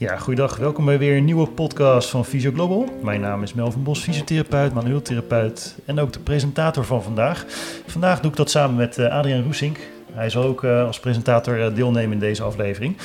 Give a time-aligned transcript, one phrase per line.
[0.00, 0.56] Ja, goeiedag.
[0.56, 2.88] Welkom bij weer een nieuwe podcast van Physio Global.
[3.02, 7.44] Mijn naam is Melvin Bos, fysiotherapeut, manueeltherapeut en ook de presentator van vandaag.
[7.86, 9.78] Vandaag doe ik dat samen met uh, Adriaan Roesink.
[10.12, 12.96] Hij zal ook uh, als presentator uh, deelnemen in deze aflevering.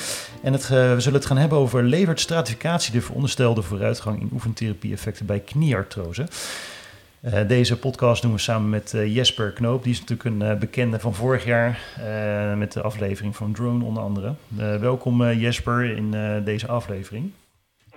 [0.41, 5.25] En het, we zullen het gaan hebben over levert stratificatie de veronderstelde vooruitgang in oefentherapie-effecten
[5.25, 6.27] bij knieartrose.
[7.25, 9.83] Uh, deze podcast doen we samen met uh, Jesper Knoop.
[9.83, 11.79] Die is natuurlijk een uh, bekende van vorig jaar
[12.57, 14.33] met de aflevering van Drone onder andere.
[14.79, 17.31] welkom Jesper in deze aflevering.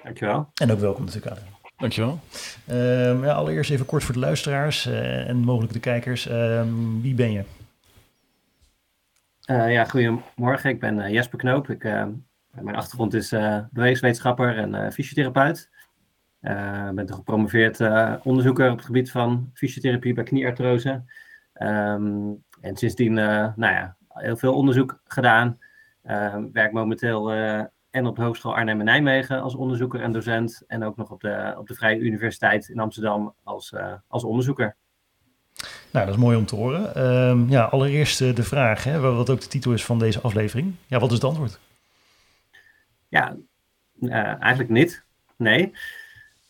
[0.02, 0.50] Dankjewel.
[0.54, 1.56] En ook welkom natuurlijk Adriaan.
[1.76, 2.20] Dankjewel.
[2.70, 6.30] Um, ja, allereerst even kort voor de luisteraars en mogelijk de kijkers.
[6.30, 7.44] Um, wie ben je?
[9.46, 10.70] ja, goedemorgen.
[10.70, 11.70] Ik ben Jesper Knoop.
[11.70, 11.82] Ik,
[12.50, 13.28] mijn achtergrond is
[13.70, 15.70] bewegingswetenschapper en fysiotherapeut.
[16.42, 21.02] Ik uh, ben gepromoveerd uh, onderzoeker op het gebied van fysiotherapie bij knieartrose.
[21.62, 25.58] Um, en sindsdien uh, nou ja, heel veel onderzoek gedaan.
[26.52, 27.32] werk momenteel
[27.90, 30.62] en op de Hogeschool Arnhem en Nijmegen als onderzoeker en docent.
[30.66, 33.74] En ook nog op de, op de Vrije Universiteit in Amsterdam als,
[34.08, 34.76] als onderzoeker.
[35.92, 37.04] Nou, dat is mooi om te horen.
[37.28, 40.74] Um, ja, allereerst de vraag, hè, wat ook de titel is van deze aflevering.
[40.86, 41.58] Ja, wat is het antwoord?
[43.08, 43.36] Ja,
[44.40, 45.04] eigenlijk niet.
[45.36, 45.72] Nee.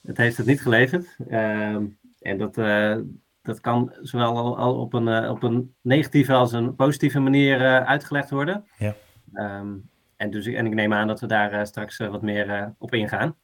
[0.09, 1.17] Het heeft het niet geleverd.
[1.31, 1.75] Uh,
[2.19, 2.97] en dat, uh,
[3.42, 7.84] dat kan zowel al, op, een, uh, op een negatieve als een positieve manier uh,
[7.84, 8.64] uitgelegd worden.
[8.79, 8.95] Ja.
[9.33, 13.36] Um, en, dus, en ik neem aan dat we daar straks wat meer op ingaan.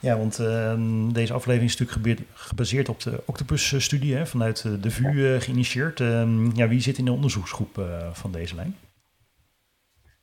[0.00, 6.00] Ja, want ehm, deze aflevering is natuurlijk gebaseerd op de Octopus-studie vanuit de VU geïnitieerd.
[6.00, 7.80] Ehm, ja, wie zit in de onderzoeksgroep
[8.12, 8.76] van deze lijn?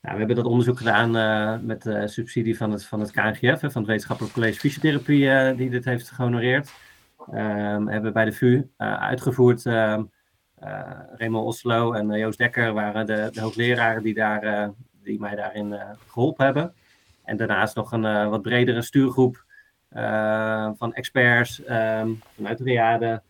[0.02, 3.60] Nou, we hebben dat onderzoek gedaan uh, met uh, subsidie van het, van het KNGF,
[3.60, 6.72] van het Wetenschappelijk College Fysiotherapie, uh, die dit heeft gehonoreerd.
[7.34, 9.66] Um, hebben bij de VU uitgevoerd.
[9.66, 10.04] Ehm,
[11.16, 14.72] Raymond Oslo en Joost Dekker waren de, de hoogleraren die, daar,
[15.04, 16.74] die mij daarin geholpen hebben.
[17.24, 19.46] En daarnaast nog een wat bredere stuurgroep
[20.78, 23.22] van experts um, vanuit de RIADE,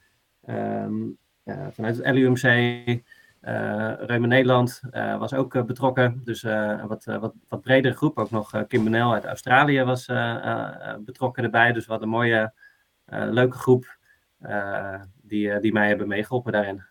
[1.74, 3.02] vanuit het LUMC.
[3.42, 6.22] Uh, Reumen Nederland uh, was ook uh, betrokken.
[6.24, 8.18] Dus een wat, wat, wat bredere groep.
[8.18, 10.06] Ook nog Kim Benel uit Australië was
[11.06, 11.72] betrokken erbij.
[11.72, 12.54] Dus wat een mooie,
[13.06, 13.98] leuke groep
[15.22, 16.84] die, die mij hebben meegeholpen daarin.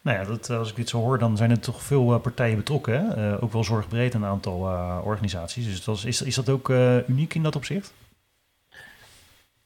[0.00, 2.94] Nou ja, dat, als ik dit zo hoor, dan zijn er toch veel partijen betrokken.
[2.94, 3.42] Hè?
[3.42, 4.58] ook wel zorgbreed een aantal
[5.04, 5.64] organisaties.
[5.64, 6.68] Dus dat is, is, is dat ook
[7.08, 7.94] uniek in dat opzicht?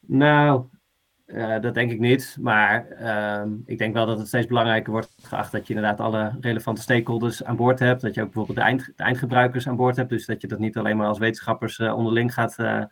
[0.01, 0.65] Nou,
[1.27, 2.37] uh, dat denk ik niet.
[2.41, 6.37] Maar uh, ik denk wel dat het steeds belangrijker wordt geacht dat je inderdaad alle
[6.41, 8.01] relevante stakeholders aan boord hebt.
[8.01, 10.09] Dat je ook bijvoorbeeld de, eind, de eindgebruikers aan boord hebt.
[10.09, 12.85] Dus dat je dat niet alleen maar als wetenschappers uh, onderling gaat, uh,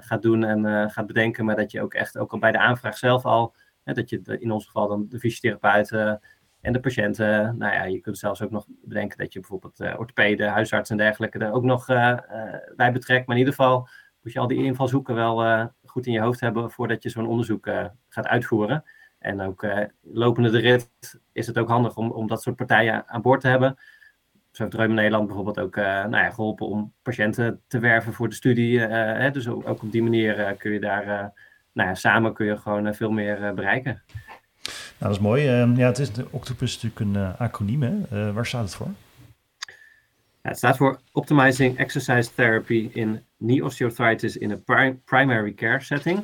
[0.00, 1.44] gaat doen en gaat bedenken.
[1.44, 3.54] Maar dat je ook echt ook al bij de aanvraag zelf al.
[3.84, 6.20] Hè, dat je in ons geval dan de fysiotherapeuten
[6.60, 7.58] en de patiënten.
[7.58, 11.38] Nou ja, je kunt zelfs ook nog bedenken dat je bijvoorbeeld orthopeden, huisartsen en dergelijke
[11.38, 11.86] er ook nog
[12.76, 13.26] bij betrekt.
[13.26, 13.88] Maar in ieder geval
[14.22, 17.66] moet je al die invalshoeken wel goed in je hoofd hebben voordat je zo'n onderzoek
[17.66, 18.84] uh, gaat uitvoeren.
[19.18, 20.90] En ook uh, lopende de rit
[21.32, 23.76] is het ook handig om, om dat soort partijen aan boord te hebben.
[24.50, 28.34] Zo heeft Reumen Nederland bijvoorbeeld ook nou ja, geholpen om patiënten te werven voor de
[28.34, 28.80] studie.
[28.80, 31.06] Hè, dus ook, ook, op die manier kun je daar,
[31.72, 34.02] nou ja, samen kun je gewoon veel meer bereiken.
[34.62, 35.48] Nou, dat is mooi.
[35.48, 37.82] Ehm, ja, het is de Octopus natuurlijk een acroniem.
[37.82, 38.32] Hè?
[38.32, 38.90] waar staat het voor?
[40.48, 44.56] Het staat voor Optimizing Exercise Therapy in Knee Osteoarthritis in a
[45.04, 46.16] Primary Care Setting.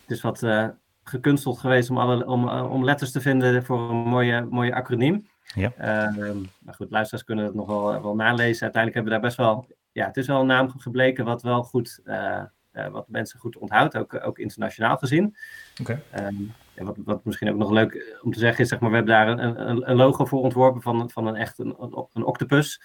[0.00, 0.68] Het is wat uh,
[1.04, 5.28] gekunsteld geweest om, alle, om, uh, om letters te vinden voor een mooie, mooie acroniem.
[5.54, 5.72] Ja.
[5.78, 8.62] Uh, maar goed, luisteraars kunnen het nog wel, wel nalezen.
[8.62, 9.66] Uiteindelijk hebben we daar best wel...
[9.92, 12.00] Ja, het is wel een naam gebleken wat wel goed...
[12.04, 12.42] Uh,
[12.90, 15.36] wat mensen goed onthoudt, ook, ook internationaal gezien.
[15.80, 16.02] Oké.
[16.12, 16.26] Okay.
[16.26, 18.96] Um, en wat, wat misschien ook nog leuk om te zeggen is, zeg maar, we
[18.96, 21.74] hebben daar een, een, een logo voor ontworpen van, van een echt een,
[22.12, 22.82] een octopus.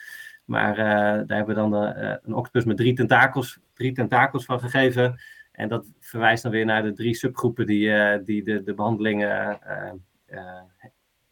[0.47, 4.59] Maar uh, daar hebben we dan uh, een octopus met drie tentakels, drie tentakels van
[4.59, 5.19] gegeven.
[5.51, 9.21] En dat verwijst dan weer naar de drie subgroepen die, uh, die de, de behandeling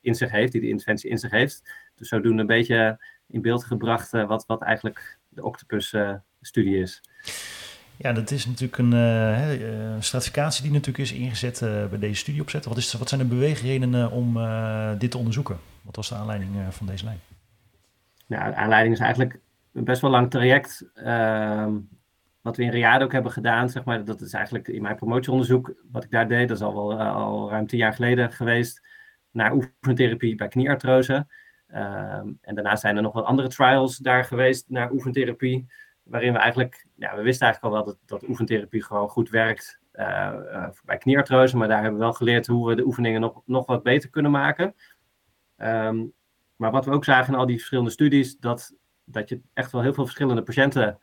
[0.02, 1.64] in zich heeft, die de interventie in zich heeft.
[1.96, 7.02] Dus zodoende een beetje in beeld gebracht wat, wat eigenlijk de octopus-studie is.
[7.97, 11.59] Ja, dat is natuurlijk een stratificatie die natuurlijk is ingezet
[11.90, 12.66] bij deze studieopzet.
[12.66, 14.34] Wat, is, wat zijn de beweegredenen om
[15.00, 15.58] dit te onderzoeken?
[15.82, 17.20] Wat was de aanleiding van deze lijn?
[18.27, 19.39] Nou, aanleiding is eigenlijk
[19.73, 20.89] een best wel lang traject.
[20.95, 21.75] Uh,
[22.41, 25.73] wat we in Riad ook hebben gedaan, zeg maar, dat is eigenlijk in mijn promotieonderzoek,
[25.91, 28.87] wat ik daar deed, dat is al, wel, uh, al ruim tien jaar geleden geweest,
[29.31, 31.27] naar oefentherapie bij knieartrose.
[31.67, 35.67] Uh, en daarna zijn er nog wat andere trials daar geweest naar oefentherapie,
[36.03, 39.79] waarin we eigenlijk, ja, we wisten eigenlijk al wel dat, dat oefentherapie gewoon goed werkt
[39.93, 43.66] uh, bij knieartrose, maar daar hebben we wel geleerd hoe we de oefeningen nog, nog
[43.66, 44.75] wat beter kunnen maken.
[45.57, 46.13] Um,
[46.55, 48.73] maar wat we ook zagen in al die verschillende studies, dat
[49.05, 50.99] dat je echt wel heel veel verschillende patiënten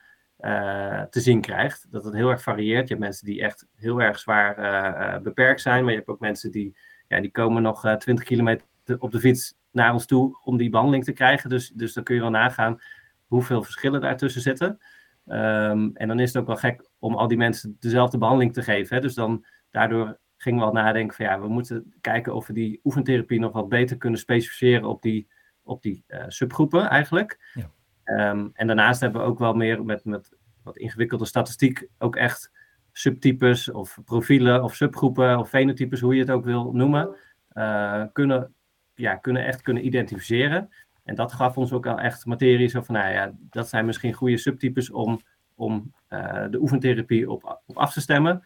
[1.11, 1.87] te zien krijgt.
[1.91, 2.89] Dat het heel erg varieert.
[2.89, 6.51] Je hebt mensen die echt heel erg zwaar beperkt zijn, maar je hebt ook mensen
[6.51, 6.77] die,
[7.09, 8.67] ja, die komen nog 20 kilometer
[8.99, 11.51] op de fiets naar ons toe om die behandeling te krijgen.
[11.51, 12.81] Dus, dus dan kun je wel nagaan
[13.27, 14.79] hoeveel verschillen daartussen zitten.
[15.27, 18.63] Ehm, en dan is het ook wel gek om al die mensen dezelfde behandeling te
[18.63, 18.97] geven.
[18.97, 19.03] Hè?
[19.03, 22.81] Dus dan daardoor gingen we al nadenken van ja, we moeten kijken of we die
[22.85, 25.29] oefentherapie nog wat beter kunnen specificeren op die,
[25.63, 27.53] op die uh, subgroepen eigenlijk.
[27.55, 27.71] Ja.
[28.05, 32.51] Ehm, en daarnaast hebben we ook wel meer met, met wat ingewikkelde statistiek ook echt
[32.93, 37.17] subtypes of profielen of subgroepen of fenotypes, hoe je het ook wil noemen,
[37.53, 38.55] uh, kunnen,
[38.95, 40.71] ja, kunnen echt kunnen identificeren.
[41.05, 44.13] En dat gaf ons ook al echt materie, zo van, nou ja, dat zijn misschien
[44.13, 45.21] goede subtypes om,
[45.55, 48.45] om uh, de oefentherapie op, op af te stemmen.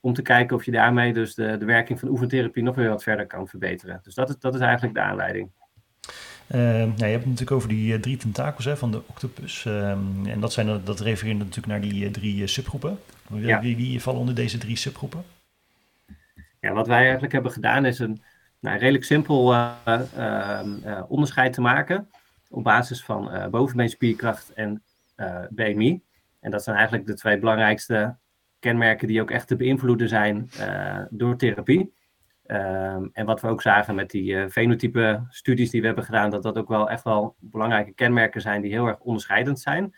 [0.00, 3.02] Om te kijken of je daarmee dus de, de werking van oefentherapie nog weer wat
[3.02, 4.00] verder kan verbeteren.
[4.02, 5.50] Dus dat is, dat is eigenlijk de aanleiding.
[6.52, 9.64] Nou, je hebt het natuurlijk over die uh, drie tentakels hè, van de octopus.
[9.64, 12.98] Uh, en dat, zijn, dat refereert natuurlijk naar die drie subgroepen.
[13.28, 13.60] Wie, ja.
[13.60, 15.24] wie, wie vallen onder deze drie subgroepen?
[16.60, 18.22] Ja, wat wij eigenlijk hebben gedaan is een,
[18.60, 19.72] nou, redelijk simpel uh,
[20.18, 22.08] uh, onderscheid te maken
[22.48, 24.82] op basis van bovenbeenspierkracht en
[25.50, 26.00] BMI.
[26.40, 28.16] En dat zijn eigenlijk de twee belangrijkste
[28.58, 30.50] kenmerken die ook echt te beïnvloeden zijn
[31.10, 31.92] door therapie.
[32.50, 36.42] Um, en wat we ook zagen met die fenotype studies die we hebben gedaan, dat
[36.42, 39.94] dat ook wel echt wel belangrijke kenmerken zijn die heel erg onderscheidend zijn.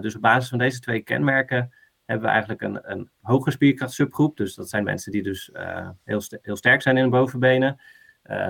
[0.00, 1.72] dus op basis van deze twee kenmerken
[2.04, 4.36] hebben we eigenlijk een, een hoge spierkrachtsubgroep.
[4.36, 7.80] Dus dat zijn mensen die dus uh, heel, heel, sterk zijn in de bovenbenen.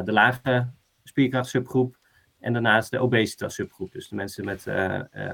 [0.05, 0.73] De lage
[1.03, 1.99] spierkrachtsubgroep.
[2.41, 3.93] En daarnaast de obesitas subgroep.
[3.93, 4.67] Dus de mensen met,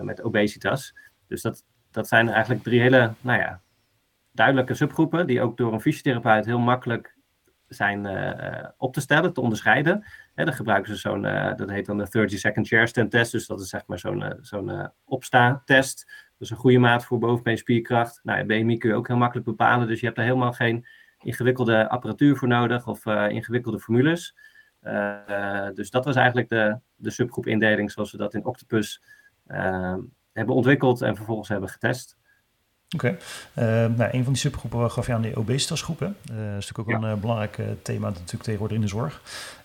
[0.00, 0.94] met obesitas.
[1.26, 3.61] Dus dat, dat zijn eigenlijk drie hele nou ja,
[4.32, 5.26] duidelijke subgroepen.
[5.26, 7.18] Die ook door een fysiotherapeut heel makkelijk
[7.69, 8.06] zijn
[8.76, 10.05] op te stellen, te onderscheiden.
[10.35, 11.23] Hè, dan gebruiken ze zo'n,
[11.56, 13.32] dat heet dan de 30 second chair stand test.
[13.32, 18.20] Dus dat is zeg maar zo'n zo'n opsta-test dus een goede maat voor bovenbeenspierkracht.
[18.23, 19.87] Nou, BMI kun je ook heel makkelijk bepalen.
[19.87, 20.87] Dus je hebt er helemaal geen
[21.19, 24.37] ingewikkelde apparatuur voor nodig of ingewikkelde formules.
[25.75, 29.03] Dus dat was eigenlijk de, de subgroepindeling zoals we dat in Octopus
[30.32, 32.18] hebben ontwikkeld en vervolgens hebben getest.
[32.94, 33.19] Oké.
[33.55, 33.87] Okay.
[33.88, 36.00] Uh, nou, een van die subgroepen gaf je aan de obesitasgroep.
[36.00, 36.96] Uh, dat is natuurlijk ook ja.
[36.96, 39.23] een uh, belangrijk thema natuurlijk tegenwoordig in de zorg.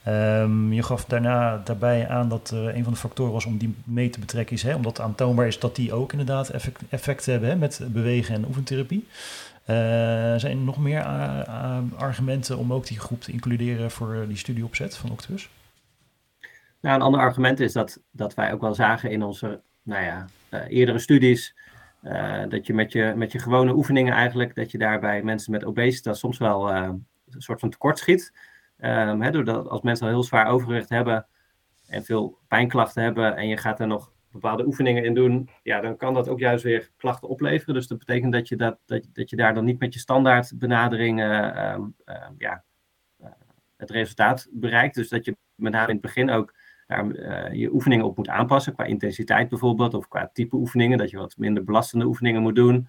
[0.07, 4.09] Um, je gaf daarna daarbij aan dat een van de factoren was om die mee
[4.09, 7.55] te betrekken is, hè, omdat aantoonbaar is dat die ook inderdaad effect, effect hebben hè,
[7.55, 9.07] met bewegen en oefentherapie.
[10.37, 11.03] zijn er nog meer
[11.95, 15.49] argumenten om ook die groep te includeren voor die studieopzet van Octopus?
[16.81, 20.27] Nou, een ander argument is dat, dat wij ook wel zagen in onze nou ja,
[20.67, 21.55] eerdere studies
[22.03, 25.65] uh, dat je met, je met je gewone oefeningen eigenlijk, dat je daarbij mensen met
[25.65, 26.89] obesitas soms wel uh,
[27.29, 28.33] een soort van tekort schiet.
[28.77, 31.27] Um, hè, doordat als mensen al heel zwaar overgewicht hebben
[31.87, 35.97] en veel pijnklachten hebben en je gaat er nog bepaalde oefeningen in doen, ja, dan
[35.97, 37.73] kan dat ook juist weer klachten opleveren.
[37.73, 40.51] Dus dat betekent dat je, dat, dat, dat je daar dan niet met je standaard
[40.55, 41.95] benadering uh, um,
[42.37, 42.63] ja,
[43.77, 44.95] het resultaat bereikt.
[44.95, 46.53] Dus dat je met name in het begin ook
[46.87, 51.17] uh, je oefeningen op moet aanpassen, qua intensiteit bijvoorbeeld, of qua type oefeningen, dat je
[51.17, 52.87] wat minder belastende oefeningen moet doen.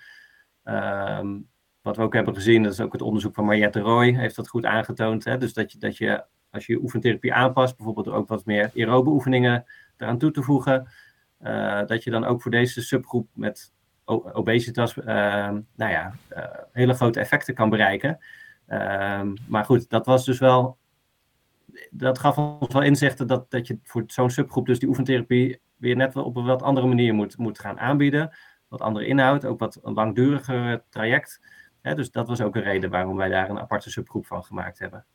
[0.64, 1.48] Um,
[1.82, 4.48] wat we ook hebben gezien, dat is ook het onderzoek van Mariette Roy, heeft dat
[4.48, 5.24] goed aangetoond.
[5.24, 5.38] Hè?
[5.38, 9.10] Dus dat je, dat je, als je je oefentherapie aanpast, bijvoorbeeld ook wat meer aerobe
[9.10, 9.64] oefeningen
[9.96, 10.88] eraan toe te voegen,
[11.42, 13.72] uh, dat je dan ook voor deze subgroep met
[14.04, 15.04] obesitas, uh,
[15.74, 18.18] nou ja, uh, hele grote effecten kan bereiken.
[18.66, 20.78] Ehm, maar goed, dat was dus wel
[21.90, 25.96] dat gaf ons wel inzichten dat, dat je voor zo'n subgroep dus die oefentherapie weer
[25.96, 28.36] net op een wat andere manier moet, moet gaan aanbieden.
[28.68, 31.40] Wat andere inhoud, ook wat een langduriger traject.
[31.82, 35.06] dus dat was ook een reden waarom wij daar een aparte subgroep van gemaakt hebben.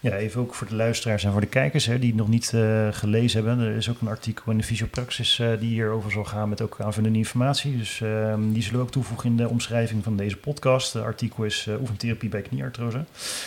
[0.00, 2.52] Ja, even ook voor de luisteraars en voor de kijkers hè, die het nog niet
[2.54, 3.66] uh, gelezen hebben.
[3.66, 6.80] Er is ook een artikel in de Fysiopraxis uh, die hierover zal gaan met ook
[6.80, 7.76] aanvullende informatie.
[7.76, 10.92] Dus uh, die zullen we ook toevoegen in de omschrijving van deze podcast.
[10.92, 13.04] Het artikel is oefentherapie bij knieartrose.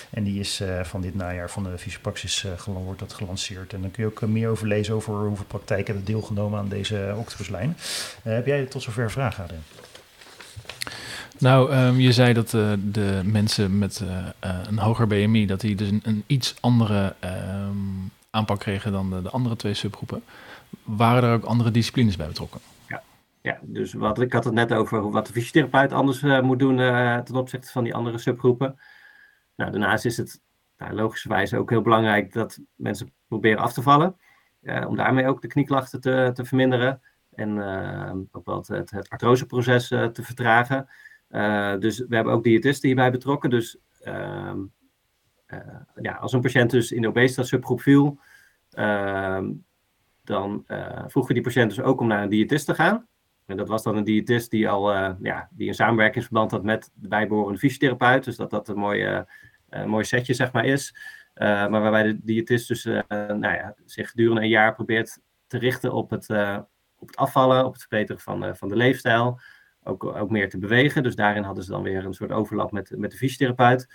[0.10, 3.74] En die is van dit najaar van de Fysiopraxis wordt dat gelanceerd.
[3.74, 7.14] En dan kun je ook meer over lezen over hoeveel praktijken hebben deelgenomen aan deze
[7.18, 7.78] octopuslijn.
[8.22, 9.64] heb jij tot zover vragen, Adrien?
[11.40, 15.62] Nou, um, je zei dat uh, de mensen met uh, uh, een hoger BMI, dat
[15.62, 20.24] die dus een, een iets andere um, aanpak kregen dan de, de, andere twee subgroepen.
[20.84, 22.60] Waren er ook andere disciplines bij betrokken?
[22.88, 23.02] Ja,
[23.42, 26.78] ja dus wat, ik had het net over wat de fysiotherapeut anders moet doen
[27.24, 28.80] ten opzichte van die andere subgroepen.
[29.56, 30.42] Nou, daarnaast is het
[30.78, 34.18] nou, logischerwijs ook heel belangrijk dat mensen proberen af te vallen.
[34.88, 37.02] om daarmee ook de knieklachten te, te verminderen.
[37.34, 40.88] En ehm, ook wel het, het artroseproces te vertragen.
[41.30, 43.50] Uh, dus we hebben ook diëtisten hierbij betrokken.
[43.50, 44.54] Dus uh,
[45.48, 45.60] uh,
[46.02, 48.20] ja, als een patiënt dus in de obesitas subgroep viel,
[48.72, 49.52] ehm,
[50.24, 50.64] dan
[51.08, 53.08] vroegen we die patiënt dus ook om naar een diëtist te gaan.
[53.46, 57.08] En dat was dan een diëtist die al ja, die een samenwerkingsverband had met de
[57.08, 58.24] bijbehorende fysiotherapeut.
[58.24, 59.28] Dus dat dat een mooie,
[59.86, 60.96] mooi setje zeg maar is.
[61.36, 66.10] maar waarbij de diëtist dus nou ja, zich gedurende een jaar probeert te richten op
[66.10, 66.30] het,
[66.98, 69.40] op het afvallen, op het verbeteren van, van de leefstijl.
[69.88, 71.04] Ook, meer te bewegen.
[71.04, 73.88] Dus daarin hadden ze dan weer een soort overlap met, met de fysiotherapeut.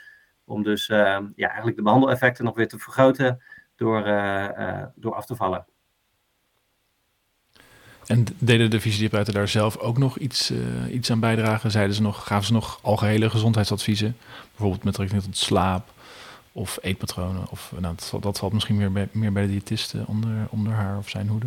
[0.45, 3.43] Om dus ja, eigenlijk de behandeleffecten nog weer te vergroten
[3.77, 4.03] door,
[4.95, 5.67] door af te vallen.
[8.11, 11.71] En deden de fysiotherapeuten daar zelf ook nog iets, uh, iets aan bijdragen?
[11.71, 14.17] Zeiden ze nog, gaven ze nog algehele gezondheidsadviezen?
[14.51, 15.93] Bijvoorbeeld met betrekking tot slaap
[16.53, 17.51] of eetpatronen?
[17.51, 20.99] Of, nou, dat, dat valt misschien meer bij, meer bij de diëtisten onder, onder haar
[20.99, 21.47] of zijn hoede.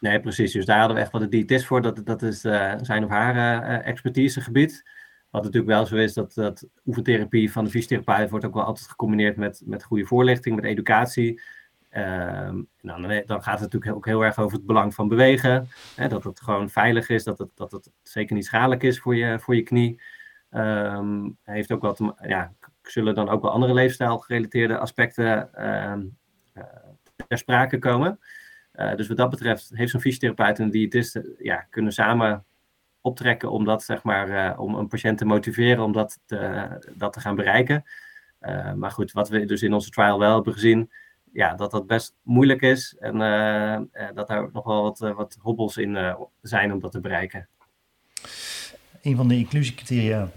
[0.00, 0.52] Nee, precies.
[0.52, 1.82] Dus daar hadden we echt wel de diëtist voor.
[1.82, 4.90] Dat, dat is uh, zijn of haar uh, expertisegebied.
[5.30, 8.88] Wat natuurlijk wel zo is, dat, dat oefentherapie van de fysiotherapeut wordt ook wel altijd
[8.88, 11.40] gecombineerd met, met goede voorlichting, met educatie.
[11.90, 15.68] Ehm, nou, dan gaat het natuurlijk ook heel erg over het belang van bewegen.
[15.96, 19.16] Hè, dat het gewoon veilig is, dat het, dat het zeker niet schadelijk is voor
[19.16, 20.02] je, voor je knie.
[20.50, 25.92] Um, heeft ook wat, ja, zullen dan ook wel andere leefstijlgerelateerde aspecten uh,
[27.26, 28.18] ter sprake komen.
[28.76, 32.44] Uh, dus wat dat betreft heeft zo'n fysiotherapeut en een diëtist ja, kunnen samen
[33.00, 37.12] optrekken om dat, zeg maar, uh, om een patiënt te motiveren om dat te, dat
[37.12, 37.84] te gaan bereiken.
[38.76, 40.90] maar goed, wat we dus in onze trial wel hebben gezien,
[41.32, 43.18] ja, dat dat best moeilijk is en
[44.14, 47.48] dat daar nog wel wat, wat hobbels in zijn om dat te bereiken.
[49.02, 50.30] Een van de inclusiecriteria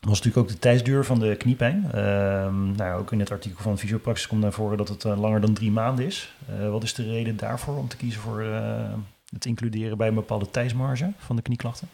[0.00, 1.90] was natuurlijk ook de tijdsduur van de kniepijn.
[1.92, 5.54] Ehm, nou, ook in het artikel van Fysiopraxis komt naar voren dat het langer dan
[5.54, 6.34] drie maanden is.
[6.70, 8.42] wat is de reden daarvoor om te kiezen voor
[9.32, 11.88] het includeren bij een bepaalde tijdsmarge van de knieklachten?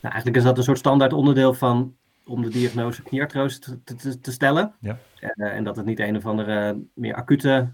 [0.00, 4.20] Nou, eigenlijk is dat een soort standaard onderdeel van om de diagnose knieartrose te, te,
[4.20, 4.74] te stellen.
[4.80, 4.98] Ja.
[5.36, 7.72] En dat het niet een of andere meer acute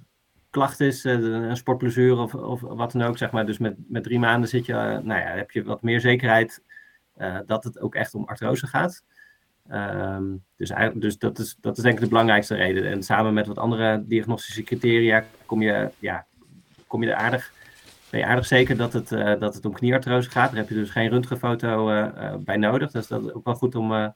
[0.50, 3.46] klacht is, een sportplezier of, of wat dan ook, zeg maar.
[3.46, 6.62] Dus met, met drie maanden zit je, nou ja, heb je wat meer zekerheid
[7.46, 9.04] dat het ook echt om artrose gaat.
[9.72, 12.86] Um, dus, dus dat, is, dat is denk ik de belangrijkste reden.
[12.90, 16.26] En samen met wat andere diagnostische criteria kom je, ja,
[16.86, 17.52] kom je er aardig,
[18.10, 19.08] ben je aardig zeker dat het,
[19.40, 20.48] dat het om knieartrose gaat.
[20.48, 21.86] Daar heb je dus geen röntgenfoto
[22.38, 22.90] bij nodig.
[22.90, 24.14] Dus dat is ook wel goed om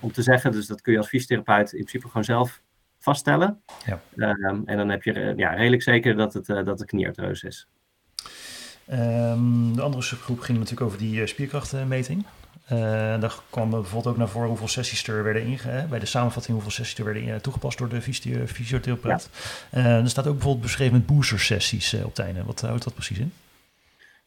[0.00, 0.52] om te zeggen.
[0.52, 2.62] Dus dat kun je als fysiotherapeut in principe gewoon zelf
[2.98, 3.62] vaststellen.
[3.84, 4.00] Ja.
[4.16, 7.68] Um, en dan heb je ja, redelijk zeker dat het, dat het knieartrose is.
[8.90, 12.24] Um, de andere subgroep ging natuurlijk over die uh, spierkrachtmeting.
[12.68, 16.70] daar kwam bijvoorbeeld ook naar voren hoeveel sessies er werden inge bij de samenvatting hoeveel
[16.72, 18.00] sessies er werden in, toegepast door de
[18.46, 19.30] fysiotherapeut.
[19.70, 19.78] Ja.
[19.78, 22.44] er staat ook bijvoorbeeld beschreven met booster sessies op het einde.
[22.44, 23.32] Wat houdt dat precies in?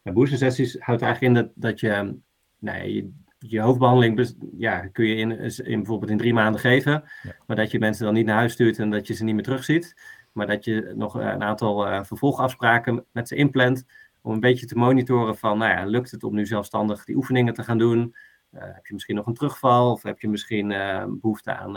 [0.02, 2.16] Ja, booster sessies houdt eigenlijk in dat, dat je,
[2.58, 7.04] nee, je hoofdbehandeling ja, kun je in, in, bijvoorbeeld in drie maanden geven.
[7.46, 9.44] Maar dat je mensen dan niet naar huis stuurt en dat je ze niet meer
[9.44, 9.94] terugziet.
[10.32, 13.84] Maar dat je nog een aantal uh, vervolgafspraken met ze inplant.
[14.26, 17.54] Om een beetje te monitoren van, nou ja, lukt het om nu zelfstandig die oefeningen
[17.54, 18.16] te gaan doen?
[18.52, 19.90] Uh, heb je misschien nog een terugval?
[19.90, 21.76] Of heb je misschien uh, behoefte aan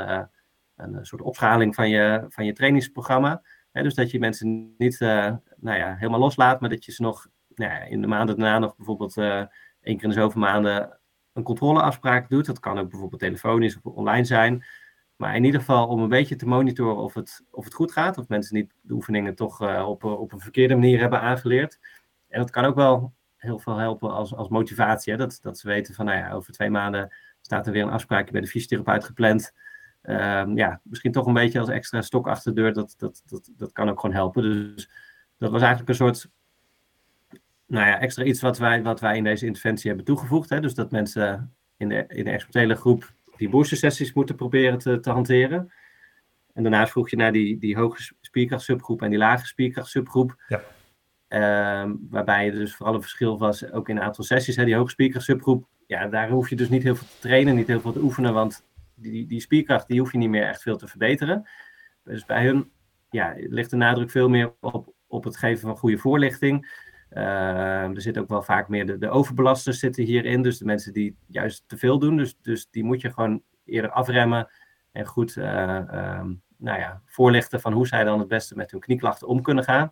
[0.75, 3.43] een soort opschaling van je, van je trainingsprogramma?
[3.71, 7.71] dus dat je mensen niet nou ja, helemaal loslaat, maar dat je ze nog nou
[7.71, 9.49] ja, in de maanden daarna nog bijvoorbeeld één
[9.81, 10.99] keer in de zoveel maanden
[11.33, 12.45] een controleafspraak doet.
[12.45, 14.65] Dat kan ook bijvoorbeeld telefonisch of online zijn.
[15.15, 18.17] Maar in ieder geval om een beetje te monitoren of het, of het goed gaat.
[18.17, 21.79] Of mensen niet de oefeningen toch op, op een verkeerde manier hebben aangeleerd.
[22.29, 25.11] En dat kan ook wel heel veel helpen als, als motivatie.
[25.11, 25.17] Hè?
[25.17, 28.31] Dat, dat ze weten van, nou ja, over twee maanden staat er weer een afspraakje
[28.31, 29.53] bij de fysiotherapeut gepland.
[30.03, 32.73] Um, ja, misschien toch een beetje als extra stok achter de deur.
[32.73, 34.41] Dat, dat, dat, dat kan ook gewoon helpen.
[34.41, 34.89] Dus
[35.37, 36.29] dat was eigenlijk een soort
[37.65, 40.49] nou ja, extra iets wat wij, wat wij in deze interventie hebben toegevoegd.
[40.49, 40.59] Hè?
[40.59, 45.11] Dus dat mensen in de, in de experimentele groep die boostersessies moeten proberen te, te
[45.11, 45.71] hanteren.
[46.53, 50.43] En daarnaast vroeg je naar die, die hoge spierkrachtsubgroep en die lage spierkrachtsubgroep.
[50.47, 50.61] Ja.
[51.29, 54.55] Uh, waarbij er dus vooral een verschil was, ook in een aantal sessies.
[54.55, 57.67] Hè, die hoge spierkrachtsubgroep, ja, daar hoef je dus niet heel veel te trainen, niet
[57.67, 60.77] heel veel te oefenen, want die, die spierkracht die hoef je niet meer echt veel
[60.77, 61.49] te verbeteren.
[62.03, 62.71] Dus bij hun
[63.09, 66.87] ja, ligt de nadruk veel meer op, op het geven van goede voorlichting.
[67.13, 70.41] Uh, er zit ook wel vaak meer de, de overbelasters zitten hierin.
[70.41, 72.17] Dus de mensen die juist te veel doen.
[72.17, 74.49] Dus, dus die moet je gewoon eerder afremmen.
[74.91, 75.45] En goed uh,
[76.57, 79.91] nou ja, voorlichten van hoe zij dan het beste met hun knieklachten om kunnen gaan.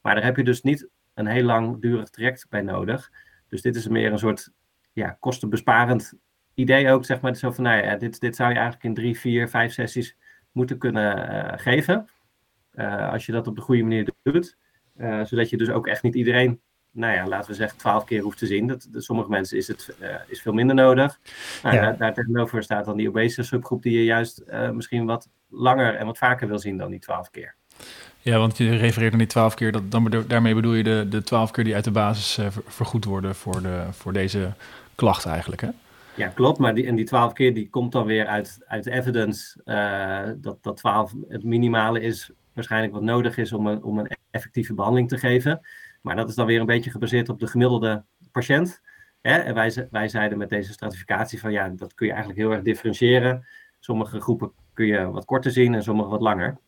[0.00, 3.12] Maar daar heb je dus niet een heel langdurig traject bij nodig.
[3.48, 4.50] Dus dit is meer een soort
[4.92, 6.12] ja, kostenbesparend
[6.54, 7.04] idee ook.
[7.04, 9.72] Zeg maar zo van, nou ja, dit, dit zou je eigenlijk in drie, vier, vijf
[9.72, 10.16] sessies
[10.52, 12.08] moeten kunnen uh, geven.
[12.74, 14.56] Uh, als je dat op de goede manier doet.
[14.96, 18.22] Uh, zodat je dus ook echt niet iedereen, nou ja, laten we zeggen, twaalf keer
[18.22, 18.66] hoeft te zien.
[18.66, 19.96] Dat, dat sommige mensen is het
[20.28, 21.20] is veel minder nodig.
[21.62, 21.82] Nou, ja.
[21.82, 26.06] daar, daar, tegenover staat dan die obese subgroep die je juist misschien wat langer en
[26.06, 27.54] wat vaker wil zien dan die twaalf keer.
[28.28, 29.72] Ja, want je refereert naar die twaalf keer.
[29.72, 33.04] Dat, dan, daarmee bedoel je de, de twaalf keer die uit de basis uh, vergoed
[33.04, 34.52] worden voor, de, voor deze
[34.94, 35.68] klacht eigenlijk, hè?
[36.14, 36.58] Ja, klopt.
[36.58, 40.34] Maar die, en die twaalf keer die komt dan weer uit, uit de evidence uh,
[40.36, 44.74] dat, dat twaalf het minimale is waarschijnlijk wat nodig is om een, om een effectieve
[44.74, 45.60] behandeling te geven.
[46.00, 48.80] Maar dat is dan weer een beetje gebaseerd op de gemiddelde patiënt.
[49.20, 49.36] Hè?
[49.36, 52.62] En wij, wij zeiden met deze stratificatie van ja, dat kun je eigenlijk heel erg
[52.62, 53.46] differentiëren.
[53.78, 56.58] Sommige groepen kun je wat korter zien en sommige wat langer.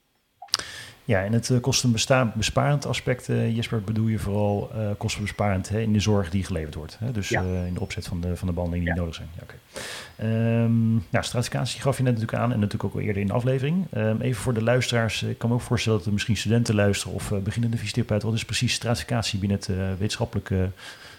[1.10, 5.92] Ja, en het uh, kostenbesparend aspect, uh, Jesper, bedoel je vooral uh, kostenbesparend hè, in
[5.92, 6.98] de zorg die geleverd wordt.
[6.98, 7.12] Hè?
[7.12, 7.42] Dus ja.
[7.42, 9.00] in de opzet van de, van de behandelingen die ja.
[9.00, 9.28] nodig zijn.
[9.36, 10.62] Ja, okay.
[10.62, 13.32] um, nou, stratificatie gaf je net natuurlijk aan en natuurlijk ook al eerder in de
[13.32, 13.86] aflevering.
[13.96, 17.14] Um, even voor de luisteraars, ik kan me ook voorstellen dat er misschien studenten luisteren
[17.14, 18.28] of beginnende fysiotherapeuten.
[18.28, 19.66] Wat is precies stratificatie binnen het
[19.98, 20.70] wetenschappelijke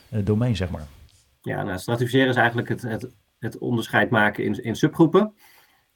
[0.10, 0.88] domein, zeg maar?
[1.42, 3.08] Ja, nou, stratificeren is eigenlijk het, het,
[3.40, 5.34] het onderscheid maken in, in subgroepen.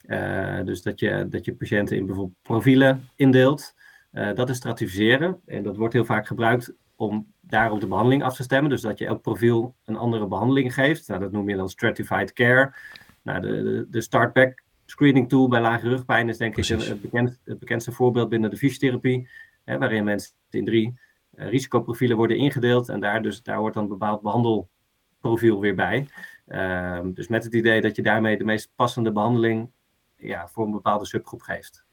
[0.06, 3.74] Uh, dus dat je, dat je patiënten in bijvoorbeeld profielen indeelt.
[4.16, 5.40] Uh, dat is stratificeren.
[5.46, 8.70] En dat wordt heel vaak gebruikt om daarop de behandeling af te stemmen.
[8.70, 11.08] Dus dat je elk profiel een andere behandeling geeft.
[11.08, 12.74] Nou, dat noem je dan stratified care.
[13.22, 16.82] Nou, de, de, de startback screening tool bij lage rugpijn is denk Precies.
[16.82, 19.28] ik het, bekend, het bekendste voorbeeld binnen de fysiotherapie.
[19.64, 20.98] Hè, waarin mensen in drie
[21.34, 22.88] uh, risicoprofielen worden ingedeeld.
[22.88, 26.08] En daar, dus, daar wordt dan een bepaald behandelprofiel weer bij.
[26.48, 29.70] Uh, dus met het idee dat je daarmee de meest passende behandeling
[30.16, 31.85] ja, voor een bepaalde subgroep geeft.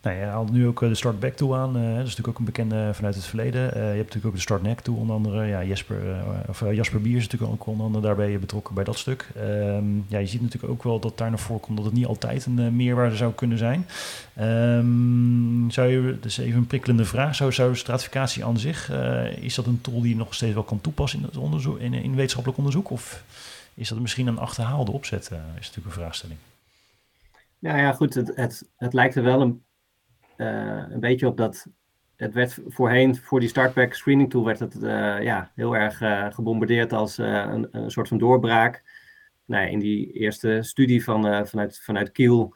[0.00, 1.76] Nou, je haalt nu ook eh, de Start Back tool aan.
[1.76, 3.62] Uh, dat is natuurlijk ook een bekende vanuit het verleden.
[3.62, 5.46] Uh, je hebt natuurlijk ook de Start Neck tool onder andere.
[5.46, 8.98] Ja, Jesper, uh, of, Jasper Bier is natuurlijk ook onder andere daarbij betrokken bij dat
[8.98, 9.28] stuk.
[9.36, 12.46] Um, ja, je ziet natuurlijk ook wel dat daar naar voren dat het niet altijd
[12.46, 13.86] een meerwaarde zou kunnen zijn.
[14.40, 18.90] Um, zou je, dus even een prikkelende vraag, zou, zou stratificatie aan zich,
[19.40, 22.14] is dat een tool die je nog steeds wel kan toepassen in, het onderzoek, in,
[22.14, 22.90] wetenschappelijk onderzoek?
[22.90, 23.24] Of
[23.74, 25.30] is dat misschien een achterhaalde opzet, is
[25.66, 26.38] natuurlijk een vraagstelling.
[27.58, 29.71] Nou ja, goed, het, het, het lijkt er wel een, uh,
[30.92, 31.66] een beetje op dat.
[32.16, 36.26] Het werd voorheen, voor die startback screening tool, werd het uh, ja, heel erg uh,
[36.30, 38.82] gebombardeerd als een, een soort van doorbraak.
[39.44, 42.54] Nou, in die eerste studie van, vanuit, vanuit Kiel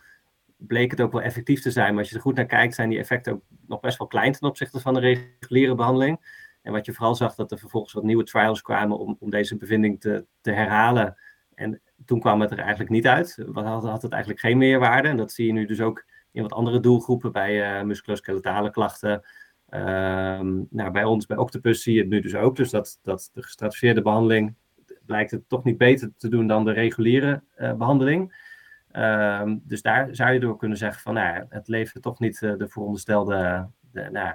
[0.57, 1.91] bleek het ook wel effectief te zijn.
[1.91, 4.33] Maar als je er goed naar kijkt, zijn die effecten ook nog best wel klein
[4.33, 6.45] ten opzichte van de reguliere behandeling.
[6.63, 9.57] En wat je vooral zag, dat er vervolgens wat nieuwe trials kwamen om, om deze
[9.57, 11.17] bevinding te, te herhalen.
[11.55, 13.45] En toen kwam het er eigenlijk niet uit.
[13.47, 15.09] Wat had, had het eigenlijk geen meerwaarde.
[15.09, 16.05] En dat zie je nu dus ook
[16.37, 19.23] in wat andere doelgroepen bij uh, musculoskeletale klachten.
[19.69, 22.57] Ehm, nou, bij ons, bij Octopus, zie je het nu dus ook.
[22.57, 24.55] Dus dat, dat de gestratificeerde behandeling
[25.07, 28.45] blijkt het toch niet beter te doen dan de reguliere uh, behandeling.
[28.93, 32.57] Um, dus daar zou je door kunnen zeggen van, nou, het levert toch niet uh,
[32.57, 34.35] de veronderstelde de, nou,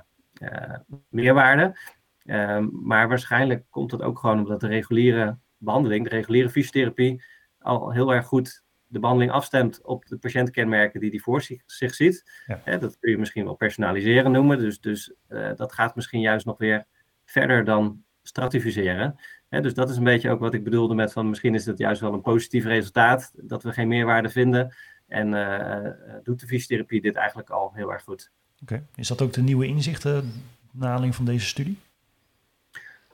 [1.09, 1.77] meerwaarde.
[2.25, 7.23] Um, maar waarschijnlijk komt het ook gewoon omdat de reguliere behandeling, de reguliere fysiotherapie,
[7.59, 11.95] al heel erg goed de behandeling afstemt op de patiëntkenmerken die hij voor zich, zich
[11.95, 12.43] ziet.
[12.65, 12.77] Ja.
[12.77, 14.57] dat kun je misschien wel personaliseren noemen.
[14.57, 16.85] Dus, dus uh, dat gaat misschien juist nog weer
[17.25, 19.15] verder dan stratificeren.
[19.49, 22.01] dus dat is een beetje ook wat ik bedoelde met van misschien is het juist
[22.01, 24.75] wel een positief resultaat dat we geen meerwaarde vinden.
[25.07, 28.31] En uh, doet de fysiotherapie dit eigenlijk al heel erg goed.
[28.61, 30.31] Oké, is dat ook de nieuwe inzichten
[30.71, 31.77] naar aanleiding van deze studie?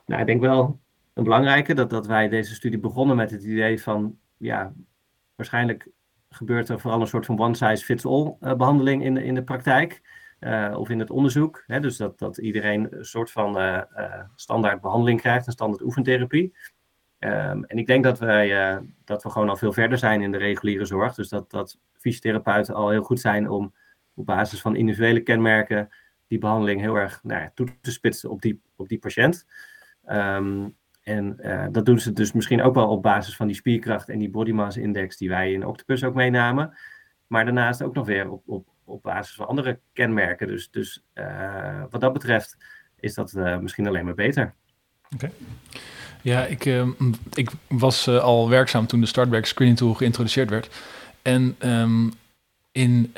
[0.06, 0.80] Nou, ik denk wel
[1.14, 4.72] een belangrijke dat, dat wij deze studie begonnen met het idee van ja,
[5.38, 5.88] waarschijnlijk
[6.28, 10.16] gebeurt er vooral een soort van one-size-fits-all uh, behandeling in, in de praktijk.
[10.40, 11.64] Uh, of in het onderzoek.
[11.66, 13.82] Hè, dus dat, dat iedereen een soort van uh,
[14.34, 16.54] standaard behandeling krijgt, een standaard oefentherapie.
[17.18, 20.38] Um, en ik denk dat, wij, dat we gewoon al veel verder zijn in de
[20.38, 21.14] reguliere zorg.
[21.14, 23.74] Dus dat, dat fysiotherapeuten al heel goed zijn om
[24.14, 25.88] op basis van individuele kenmerken
[26.26, 29.46] die behandeling heel erg nou ja, toe te spitsen op die, op die patiënt.
[30.06, 30.76] Um,
[31.08, 34.18] en uh, dat doen ze dus misschien ook wel op basis van die spierkracht en
[34.18, 36.78] die body mass index die wij in Octopus ook meenamen.
[37.26, 40.46] Maar daarnaast ook nog weer op, op, op basis van andere kenmerken.
[40.46, 42.56] Dus, dus uh, wat dat betreft
[43.00, 44.54] is dat uh, misschien alleen maar beter.
[45.14, 45.30] Oké.
[46.22, 46.64] Ja, ik,
[47.32, 50.76] ik was al werkzaam toen de Startback Screening Tool geïntroduceerd werd.
[51.22, 52.12] En um,
[52.72, 53.14] in,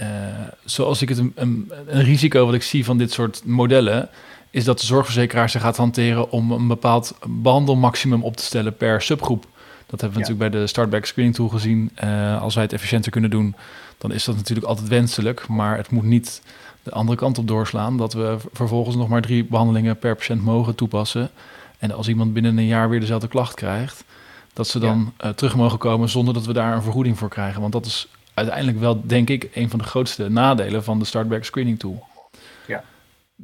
[0.65, 4.09] zoals ik het een, een, een risico wat ik zie van dit soort modellen
[4.51, 9.03] is dat de zorgverzekeraar zich gaat hanteren om een bepaald behandelmaximum op te stellen per
[9.03, 9.47] subgroep.
[9.87, 11.91] Dat hebben we natuurlijk bij de Startback Screening Tool gezien.
[12.05, 13.55] Uh, als wij het efficiënter kunnen doen,
[13.99, 15.49] dan is dat natuurlijk altijd wenselijk.
[15.49, 16.43] Maar het moet niet
[16.83, 17.97] de andere kant op doorslaan.
[17.97, 21.31] Dat we vervolgens nog maar drie behandelingen per patiënt mogen toepassen.
[21.79, 24.05] En als iemand binnen een jaar weer dezelfde klacht krijgt,
[24.53, 25.27] dat ze dan ja.
[25.27, 27.61] uh, terug mogen komen zonder dat we daar een vergoeding voor krijgen.
[27.61, 31.45] Want dat is uiteindelijk wel, denk ik, een van de grootste nadelen van de Startback
[31.45, 32.09] Screening Tool.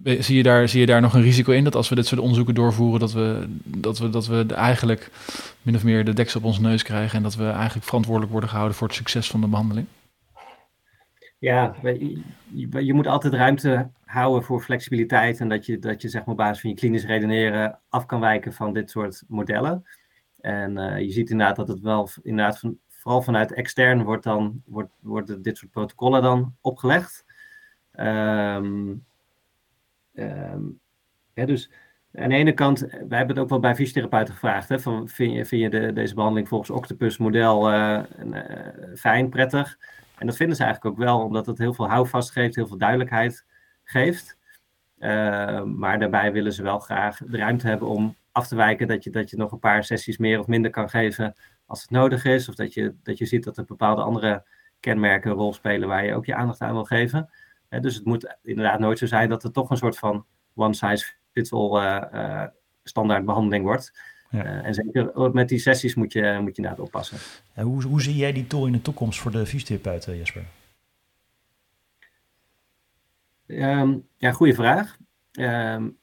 [0.05, 2.21] Zie je, daar, zie je daar nog een risico in dat als we dit soort
[2.21, 5.11] onderzoeken doorvoeren, dat we, dat we, dat we eigenlijk
[5.63, 8.51] min of meer de deksel op onze neus krijgen en dat we eigenlijk verantwoordelijk worden
[8.51, 9.87] gehouden voor het succes van de behandeling?
[11.39, 11.75] Ja,
[12.53, 16.37] je, moet altijd ruimte houden voor flexibiliteit en dat je, dat je zeg maar op
[16.37, 19.85] basis van je klinisch redeneren af kan wijken van dit soort modellen.
[20.41, 24.63] En uh, je ziet inderdaad dat het wel inderdaad van, vooral vanuit extern wordt dan
[24.65, 27.25] wordt, worden dit soort protocollen dan opgelegd.
[27.93, 29.06] Um,
[30.17, 30.81] um,
[31.35, 31.71] dus
[32.15, 34.69] aan de ene kant, wij hebben het ook wel bij fysiotherapeuten gevraagd.
[34.69, 38.41] Hè, van, vind je, vind je de, deze behandeling volgens Octopus model uh, uh,
[38.95, 39.79] fijn, prettig?
[40.19, 42.79] En dat vinden ze eigenlijk ook wel, omdat het heel veel houvast geeft, heel veel
[42.79, 43.45] duidelijkheid
[43.85, 44.39] geeft.
[44.99, 49.05] Uh, maar daarbij willen ze wel graag de ruimte hebben om af te wijken, dat
[49.05, 51.35] je, dat je nog een paar sessies meer of minder kan geven
[51.67, 52.49] als het nodig is.
[52.49, 54.45] Of dat je, dat je ziet dat er bepaalde andere
[54.81, 57.31] kenmerken een rol spelen waar je ook je aandacht aan wil geven.
[57.69, 61.13] Dus het moet inderdaad nooit zo zijn dat er toch een soort van one size
[61.31, 62.45] fits all uh,
[62.83, 64.01] standaard behandeling wordt.
[64.31, 64.45] Ja.
[64.45, 67.19] Uh, en zeker met die sessies moet je, moet je inderdaad oppassen.
[67.55, 70.45] En hoe, hoe zie jij die tool in de toekomst voor de fysiotherapeuten, Jesper?
[73.47, 74.97] Um, ja, goede vraag.
[75.33, 75.99] Um,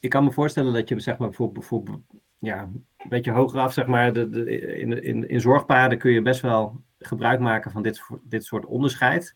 [0.00, 2.00] ik kan me voorstellen dat je zeg maar bijvoorbeeld
[2.38, 6.22] ja, een beetje hoger af, zeg maar, de, de, in, in, in zorgpaden kun je
[6.22, 9.34] best wel gebruik maken van dit, dit soort onderscheid.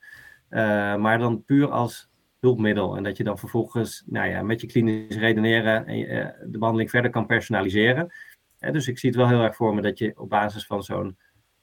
[0.50, 2.08] Uh, maar dan puur als
[2.40, 2.96] hulpmiddel.
[2.96, 7.10] En dat je dan vervolgens nou ja, met je klinisch redeneren uh, de behandeling verder
[7.10, 8.12] kan personaliseren.
[8.60, 10.82] Uh, dus ik zie het wel heel erg voor me dat je op basis van
[10.82, 11.18] zo'n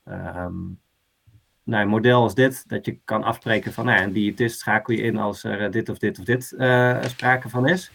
[0.06, 0.80] um,
[1.64, 5.18] nou, model als dit, dat je kan afspreken van nou, een diëtist schakel je in
[5.18, 6.44] als er dit of dit of dit
[7.10, 7.92] sprake van is.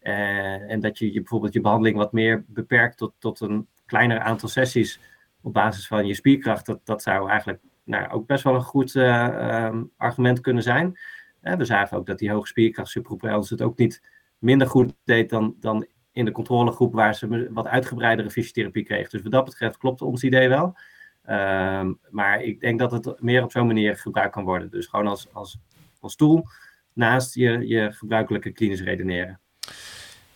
[0.00, 4.48] En dat je, je bijvoorbeeld je behandeling wat meer beperkt tot, tot een kleiner aantal
[4.48, 5.00] sessies
[5.42, 6.66] op basis van je spierkracht.
[6.66, 10.98] Dat, dat zou eigenlijk nou, ook best wel een goed uh, um, argument kunnen zijn.
[11.40, 14.02] We zagen ook dat die hoge spierkracht subproprials het ook niet
[14.38, 19.08] minder goed deed dan, dan in de controlegroep waar ze wat uitgebreidere fysiotherapie kreeg.
[19.08, 20.76] Dus wat dat betreft klopt ons idee wel.
[21.22, 24.70] Ehm, maar ik denk dat het meer op zo'n manier gebruikt kan worden.
[24.70, 25.58] Dus gewoon als, als,
[26.00, 26.48] als tool
[26.92, 29.40] naast je, je gebruikelijke klinisch redeneren.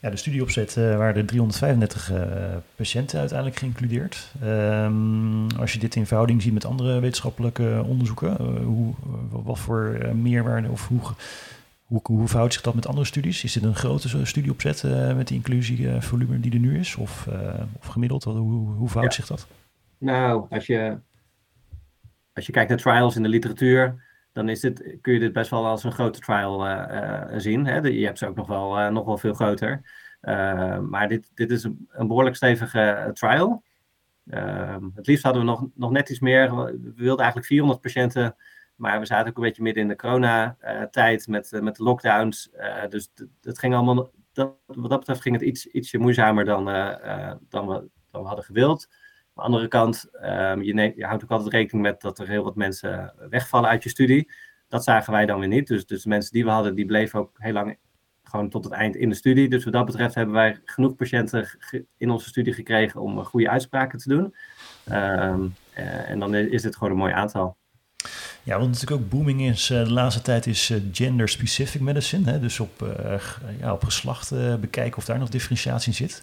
[0.00, 2.22] Ja, de studieopzet uh, waren er 335 uh,
[2.76, 4.32] patiënten uiteindelijk geïncludeerd.
[4.44, 8.94] Um, als je dit in verhouding ziet met andere wetenschappelijke onderzoeken, uh, hoe,
[9.30, 11.00] wat voor uh, meerwaarde of hoe,
[11.84, 13.44] hoe, hoe verhoudt zich dat met andere studies?
[13.44, 14.82] Is dit een grote studieopzet
[15.16, 16.96] met die inclusievolume die er nu is?
[16.96, 17.28] Of,
[17.80, 19.20] of gemiddeld, hoe, hoe verhoudt ja.
[19.20, 19.46] zich dat?
[19.98, 20.98] Nou, als je,
[22.32, 25.50] als je kijkt naar trials in de literatuur, dan is dit, kun je dit best
[25.50, 27.66] wel als een grote trial uh, uh, zien.
[27.66, 27.76] Hè?
[27.76, 29.80] Je hebt ze ook nog wel, uh, nog wel veel groter.
[30.88, 33.62] maar dit, dit is een, behoorlijk stevige trial.
[34.26, 36.54] Ehm, het liefst hadden we nog, nog net iets meer.
[36.54, 38.36] We wilden eigenlijk 400 patiënten,
[38.74, 42.50] maar we zaten ook een beetje midden in de corona-tijd met, met de lockdowns.
[42.88, 46.64] dus het ging allemaal, dat, wat dat betreft ging het iets, ietsje moeizamer dan,
[47.48, 48.88] dan, we, dan we hadden gewild.
[49.34, 52.28] Aan de andere kant, um, je, neemt, je, houdt ook altijd rekening met dat er
[52.28, 54.30] heel wat mensen wegvallen uit je studie.
[54.68, 55.66] Dat zagen wij dan weer niet.
[55.66, 57.78] Dus, dus de mensen die we hadden, die bleven ook heel lang
[58.30, 59.48] gewoon tot het eind in de studie.
[59.48, 61.58] Dus wat dat betreft hebben wij genoeg patiënten
[61.96, 64.34] in onze studie gekregen om goede uitspraken te doen.
[64.92, 67.56] Um, uh, en dan is dit gewoon een mooi aantal.
[68.42, 72.30] Ja, wat natuurlijk ook booming is uh, de laatste tijd is gender-specific medicine.
[72.30, 72.40] Hè?
[72.40, 72.96] Dus op,
[73.60, 76.22] ja, op geslacht bekijken of daar nog differentiatie in zit.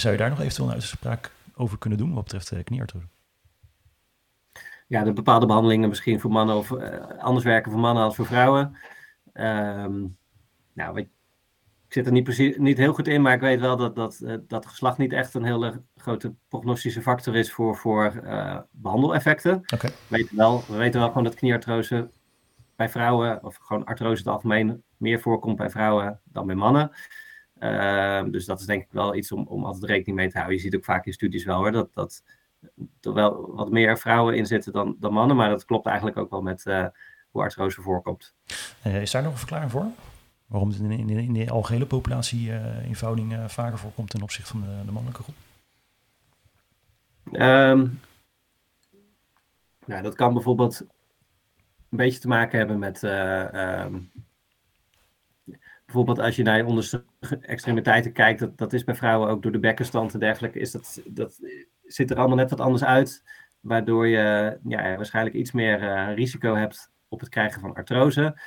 [0.00, 3.06] zou je daar nog eventueel een uitspraak over kunnen doen wat betreft uh, knieartrose?
[4.86, 8.26] Ja, de bepaalde behandelingen misschien voor mannen of uh, anders werken voor mannen als voor
[8.26, 8.76] vrouwen.
[9.32, 10.16] Um,
[10.72, 11.08] nou, ik
[11.88, 14.34] zit er niet, precies, niet heel goed in, maar ik weet wel dat, dat, uh,
[14.46, 18.22] dat geslacht niet echt een hele grote prognostische factor is voor, voor
[18.70, 19.54] behandeleffecten.
[19.74, 19.90] Okay.
[19.90, 22.10] We, weten wel, we weten wel gewoon dat knieartrose
[22.76, 26.90] bij vrouwen, of gewoon artrose in het algemeen, meer voorkomt bij vrouwen dan bij mannen.
[27.64, 30.56] Uh, dus dat is denk ik wel iets om, om altijd rekening mee te houden.
[30.56, 32.22] Je ziet ook vaak in studies wel hoor, dat, dat
[33.00, 35.36] er wel wat meer vrouwen in zitten dan, dan mannen.
[35.36, 36.86] Maar dat klopt eigenlijk ook wel met uh,
[37.30, 38.34] hoe artrose voorkomt.
[38.86, 39.86] Uh, is daar nog een verklaring voor?
[40.46, 42.96] Waarom het in, in, in de algehele populatie uh, in
[43.48, 45.36] vaker voorkomt ten opzichte van de, de mannelijke groep?
[47.32, 48.00] Um,
[49.86, 50.80] nou, dat kan bijvoorbeeld
[51.90, 54.10] een beetje te maken hebben met um,
[55.84, 57.04] bijvoorbeeld als je naar onderste
[57.40, 61.02] extremiteiten kijkt, dat, dat is bij vrouwen ook door de bekkenstand en dergelijke, is dat,
[61.06, 61.40] dat
[61.82, 63.22] ziet er allemaal net wat anders uit.
[63.60, 68.40] Waardoor je ja, waarschijnlijk iets meer uh, risico hebt op het krijgen van artrose.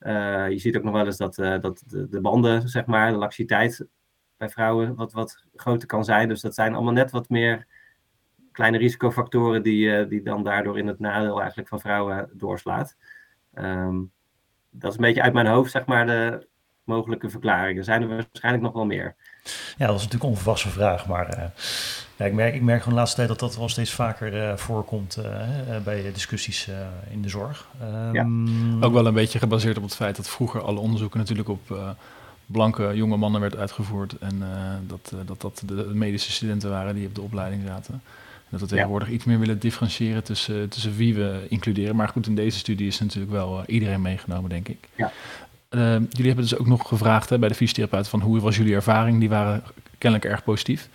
[0.00, 3.10] Uh, je ziet ook nog wel eens dat, uh, dat de, de, banden, zeg maar,
[3.10, 3.86] de laxiteit
[4.36, 6.28] bij vrouwen wat, wat groter kan zijn.
[6.28, 7.66] Dus dat zijn allemaal net wat meer
[8.52, 12.96] kleine risicofactoren die, die dan daardoor in het nadeel eigenlijk van vrouwen doorslaat.
[13.54, 14.12] Um,
[14.70, 16.48] dat is een beetje uit mijn hoofd, zeg maar, de,
[16.84, 17.84] mogelijke verklaringen.
[17.84, 19.14] Zijn er waarschijnlijk nog wel meer.
[19.76, 21.44] Ja, dat is natuurlijk een onverwachte vraag, maar uh,
[22.16, 25.18] Ja, ik, merk, ik merk gewoon de laatste tijd dat dat wel steeds vaker voorkomt
[25.84, 26.68] bij discussies
[27.10, 27.68] in de zorg.
[28.14, 31.96] Um, Ook wel een beetje gebaseerd op het feit dat vroeger alle onderzoeken natuurlijk op
[32.46, 34.18] blanke jonge mannen werd uitgevoerd.
[34.18, 34.42] En
[34.86, 38.02] dat, dat dat de medische studenten waren die op de opleiding zaten.
[38.48, 41.96] Dat we tegenwoordig iets meer willen differentiëren tussen, tussen wie we includeren.
[41.96, 44.88] Maar goed, in deze studie is natuurlijk wel iedereen meegenomen, denk ik.
[44.94, 45.12] Ja.
[45.74, 48.74] Uh, jullie hebben dus ook nog gevraagd hè, bij de fysiotherapeut van hoe was jullie
[48.74, 49.20] ervaring?
[49.20, 49.62] Die waren
[49.98, 50.88] kennelijk erg positief.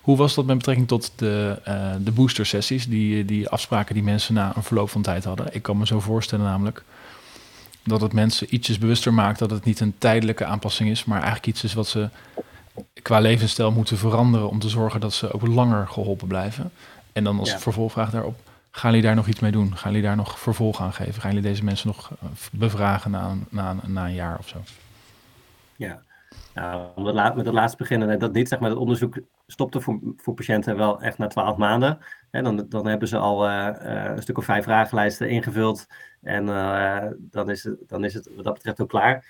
[0.00, 4.02] Hoe was dat met betrekking tot de, uh, de booster sessies, die, die afspraken die
[4.02, 5.46] mensen na een verloop van tijd hadden?
[5.52, 6.84] Ik kan me zo voorstellen namelijk
[7.84, 11.46] dat het mensen ietsjes bewuster maakt dat het niet een tijdelijke aanpassing is, maar eigenlijk
[11.46, 12.08] iets is wat ze
[13.02, 16.70] qua levensstijl moeten veranderen om te zorgen dat ze ook langer geholpen blijven.
[17.12, 18.40] En dan als vervolgvraag daarop,
[18.76, 19.76] Gaan jullie daar nog iets mee doen?
[19.76, 21.20] Gaan jullie daar nog vervolg aan geven?
[21.20, 24.58] Gaan jullie deze mensen nog eh, bevragen na een, na een, jaar of zo?
[25.76, 26.02] Ja,
[26.54, 30.34] nou, om met het laatste beginnen, dat niet, zeg maar, het onderzoek stopte voor, voor
[30.34, 31.98] patiënten wel echt na twaalf maanden.
[32.30, 35.86] En dan, dan hebben ze al uh, een stuk of vijf vragenlijsten ingevuld
[36.22, 36.46] en
[37.18, 39.24] dan, is het, dan is het wat dat betreft ook klaar.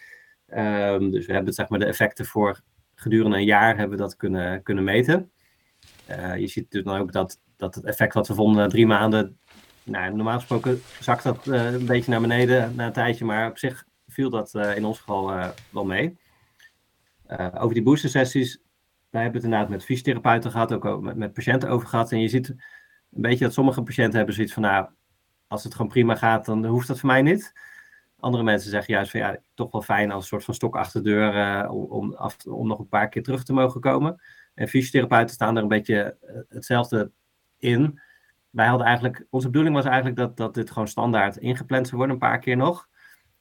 [0.56, 2.60] Um, dus we hebben zeg maar, de effecten voor
[2.94, 5.30] gedurende een jaar hebben we dat kunnen, kunnen meten.
[6.36, 9.38] Je ziet dus dan ook dat dat het effect wat we vonden na drie maanden,
[9.86, 13.58] nou, normaal gesproken zakt dat uh, een beetje naar beneden na een tijdje, maar op
[13.58, 16.16] zich viel dat uh, in ons geval uh, wel mee.
[17.54, 18.60] over die booster sessies,
[19.10, 22.12] wij hebben het inderdaad met fysiotherapeuten gehad, ook met, met, patiënten over gehad.
[22.12, 22.56] En je ziet een
[23.10, 24.88] beetje dat sommige patiënten hebben zoiets van, nou,
[25.46, 27.52] als het gewoon prima gaat, dan hoeft dat voor mij niet.
[28.20, 31.02] Andere mensen zeggen juist van, ja, toch wel fijn als een soort van stok achter
[31.02, 32.16] de deur om,
[32.48, 34.20] om nog een paar keer terug te mogen komen.
[34.54, 36.16] En fysiotherapeuten staan er een beetje
[36.48, 37.10] hetzelfde
[37.58, 38.00] in.
[38.50, 42.14] Wij hadden eigenlijk, onze bedoeling was eigenlijk dat, dat dit gewoon standaard ingepland zou worden,
[42.14, 42.88] een paar keer nog.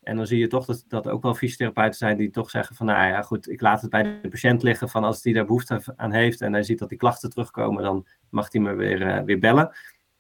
[0.06, 2.86] En dan zie je toch dat, dat ook wel fysiotherapeuten zijn die toch zeggen van,
[2.86, 5.82] nou ja, goed, ik laat het bij de patiënt liggen van als die daar behoefte
[5.96, 9.20] aan heeft en hij ziet dat die klachten terugkomen, dan mag hij me weer, uh,
[9.22, 9.76] weer bellen.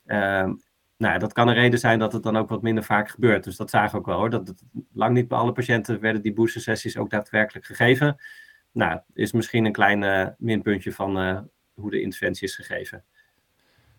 [0.05, 0.49] Uh,
[0.97, 3.43] nou, dat kan een reden zijn dat het dan ook wat minder vaak gebeurt.
[3.43, 4.29] Dus dat zagen we ook wel hoor.
[4.29, 4.53] Dat,
[4.93, 8.17] lang niet bij alle patiënten werden die booster sessies ook daadwerkelijk gegeven.
[8.71, 11.39] Nou, is misschien een klein minpuntje van uh,
[11.73, 13.03] hoe de interventie is gegeven.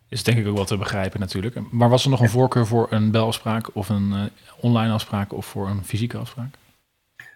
[0.09, 1.71] Is denk ik ook wel te begrijpen natuurlijk.
[1.71, 4.23] Maar was er nog een voorkeur voor een belafspraak of een uh,
[4.59, 6.55] online afspraak of voor een fysieke afspraak?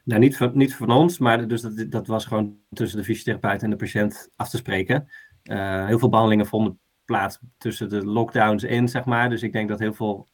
[0.03, 3.63] Nou, niet van, niet van ons, maar dus dat, dat was gewoon tussen de fysiotherapeut
[3.63, 5.07] en de patiënt af te spreken.
[5.43, 9.29] Uh, heel veel behandelingen vonden plaats tussen de lockdowns in, zeg maar.
[9.29, 10.27] Dus ik denk dat heel veel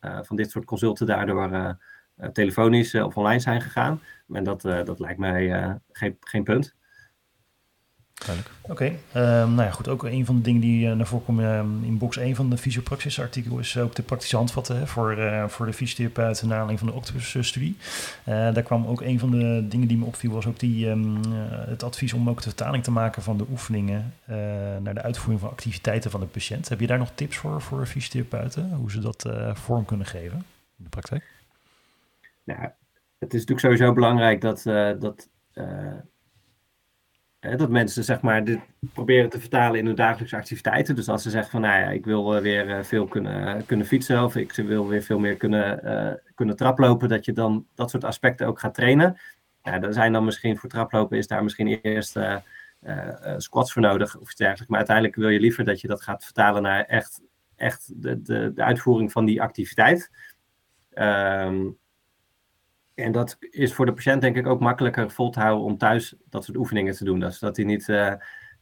[0.00, 1.76] uh, van dit soort consulten daardoor
[2.32, 4.00] telefonisch of online zijn gegaan.
[4.28, 6.74] En dat, dat lijkt mij geen, geen punt.
[8.22, 8.98] Oké, okay.
[9.12, 9.88] Ehm, nou ja, goed.
[9.88, 12.50] Ook een van de dingen die uh, naar voren komen ehm, in box 1 van
[12.50, 16.58] de fysiopraxis artikel is ook de praktische handvatten hè, voor, uh, voor de fysiotherapeuten naar
[16.58, 17.76] aanleiding van de Octopus-studie.
[18.28, 21.20] Uh, daar kwam ook een van de dingen die me opviel, was ook die, um,
[21.50, 24.14] het advies om ook de vertaling te maken van de oefeningen
[24.82, 26.68] naar de uitvoering van activiteiten van de patiënt.
[26.68, 30.36] Heb je daar nog tips voor, voor fysiotherapeuten, hoe ze dat vorm kunnen geven
[30.78, 31.24] in de praktijk?
[32.44, 32.60] Nou,
[33.18, 34.62] het is natuurlijk sowieso belangrijk dat,
[35.00, 35.28] dat
[37.56, 38.58] dat mensen zeg maar dit
[38.92, 40.94] proberen te vertalen in hun dagelijkse activiteiten.
[40.94, 44.24] Dus als ze zeggen van nou ja, ik wil weer eh, veel kunnen, kunnen fietsen
[44.24, 48.04] of ik wil weer veel meer kunnen, uh, kunnen traplopen, dat je dan dat soort
[48.04, 49.18] aspecten ook gaat trainen.
[49.62, 52.18] Ja, zijn dan misschien voor traplopen is daar misschien eerst
[53.36, 54.68] squats voor nodig of iets dergelijks.
[54.68, 57.20] Maar uiteindelijk wil je liever dat je dat gaat vertalen naar echt,
[57.56, 60.10] echt de, de, de uitvoering van die activiteit.
[60.94, 61.78] Um,
[62.94, 66.14] en dat is voor de patiënt denk ik ook makkelijker vol te houden om thuis
[66.28, 67.20] dat soort oefeningen te doen.
[67.20, 68.14] Dus dat hij niet uh,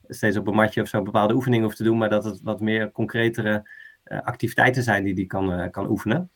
[0.08, 2.60] steeds op een matje of zo bepaalde oefeningen hoeft te doen, maar dat het wat
[2.60, 3.68] meer concretere
[4.04, 6.30] uh, activiteiten zijn die hij kan, uh, kan oefenen.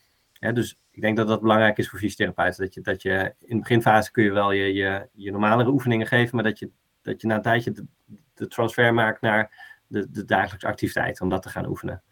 [0.53, 2.65] Dus ik denk dat dat belangrijk is voor fysiotherapeuten.
[2.65, 6.07] Dat je, dat je in de beginfase kun je wel je, je, je normalere oefeningen
[6.07, 6.71] geven, maar dat je,
[7.03, 7.87] dat je na een tijdje de,
[8.35, 12.03] de transfer maakt naar de, de dagelijkse activiteit om dat te gaan oefenen.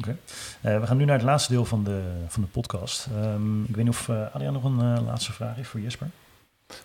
[0.00, 0.16] Oké.
[0.60, 0.74] Okay.
[0.74, 3.06] Uh, we gaan nu naar het laatste deel van de, van de podcast.
[3.16, 6.10] Um, ik weet niet of uh, Adriaan nog een uh, laatste vraag heeft voor Jesper?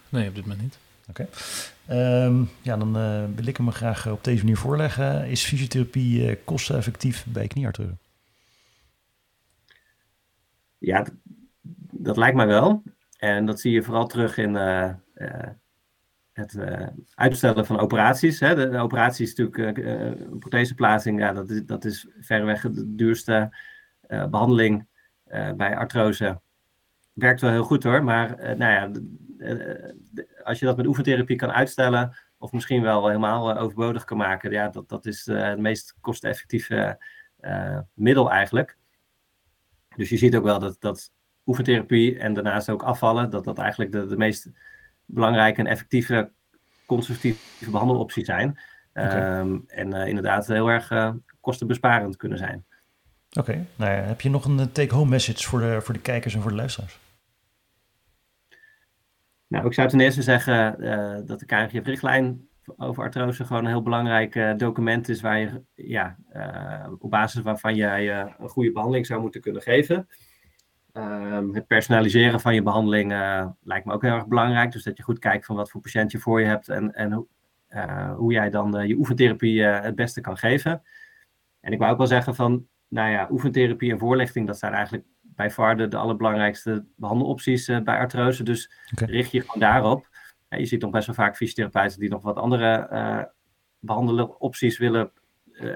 [0.09, 0.77] Nee, op dit moment niet.
[1.09, 1.27] Oké.
[1.87, 2.25] Okay.
[2.25, 2.93] Um, ja, dan
[3.35, 5.27] wil ik hem graag op deze manier voorleggen.
[5.27, 7.99] Is fysiotherapie kosteneffectief bij knieartreuren?
[10.77, 11.05] Ja,
[11.91, 12.83] dat lijkt mij wel.
[13.17, 14.53] En dat zie je vooral terug in
[16.37, 18.39] het uh, uitstellen van operaties.
[18.39, 18.55] Hè.
[18.55, 21.19] De, operatie is natuurlijk uh, een protheseplaatsing.
[21.19, 23.57] Ja, dat, is, dat is verreweg de duurste
[24.07, 24.87] behandeling
[25.55, 26.41] bij artrose.
[27.13, 28.91] Werkt wel heel goed hoor, maar nou ja,
[30.43, 34.69] als je dat met oefentherapie kan uitstellen, of misschien wel helemaal overbodig kan maken, ja,
[34.69, 37.01] dat, dat is het meest kosteneffectieve
[37.93, 38.77] middel eigenlijk.
[39.95, 41.11] Dus je ziet ook wel dat, dat
[41.45, 44.49] oefentherapie en daarnaast ook afvallen, dat dat eigenlijk de, de meest
[45.07, 46.31] belangrijke en effectieve
[46.85, 48.59] conservatieve behandelopties zijn.
[48.93, 49.39] Okay.
[49.39, 52.65] Um, en uh, inderdaad heel erg uh, kostenbesparend kunnen zijn.
[53.39, 56.41] Oké, nou ja, heb je nog een take-home message voor de, voor de kijkers en
[56.41, 56.99] voor de luisteraars?
[59.47, 63.81] Nou, ik zou ten eerste zeggen uh, dat de KNGF-richtlijn over artrose gewoon een heel
[63.81, 66.17] belangrijk document is waar je, ja,
[66.99, 70.07] op basis waarvan jij een goede behandeling zou moeten kunnen geven.
[70.97, 73.11] Ehm, het personaliseren van je behandeling
[73.61, 74.71] lijkt me ook heel erg belangrijk.
[74.71, 77.27] Dus dat je goed kijkt van wat voor patiënt je voor je hebt en, en
[78.15, 80.81] hoe jij dan je oefentherapie het beste kan geven.
[81.59, 85.05] En ik wou ook wel zeggen van, nou ja, oefentherapie en voorlichting, dat zijn eigenlijk
[85.21, 88.43] bij de, de allerbelangrijkste behandelopties bij artrose.
[88.43, 90.07] Dus richt je gewoon daarop.
[90.49, 93.31] je ziet nog best wel vaak fysiotherapeuten die nog wat andere
[93.79, 95.11] behandelopties willen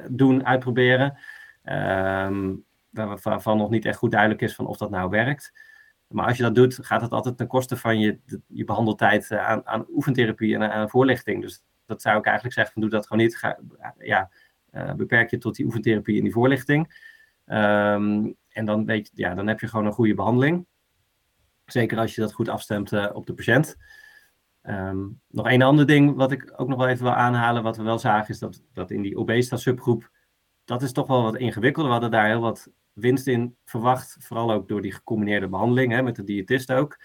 [0.09, 1.17] doen, uitproberen.
[1.63, 5.69] Um, waarvan nog niet echt goed duidelijk is van of dat nou werkt.
[6.07, 9.67] Maar als je dat doet, gaat het altijd ten koste van je, je behandeltijd aan,
[9.67, 11.41] aan oefentherapie en aan voorlichting.
[11.41, 13.55] Dus dat zou ik eigenlijk zeggen, doe dat gewoon niet.
[13.97, 14.29] Ja,
[14.95, 17.09] beperk je tot die oefentherapie en die voorlichting.
[17.45, 20.65] Um, en dan, weet je, ja, dan heb je gewoon een goede behandeling.
[21.65, 23.77] Zeker als je dat goed afstemt uh, op de patiënt.
[24.63, 27.83] Um, nog een ander ding wat ik ook nog wel even wil aanhalen, wat we
[27.83, 30.11] wel zagen, is dat, dat in die obesitas subgroep,
[30.65, 31.91] dat is toch wel wat ingewikkelder.
[31.91, 36.01] We hadden daar heel wat winst in verwacht, vooral ook door die gecombineerde behandeling hè,
[36.01, 36.99] met de diëtist ook.